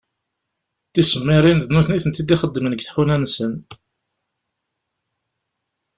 [0.93, 3.53] Tisemmirin d nutni i tent-id-ixeddmen deg tḥuna-nsen.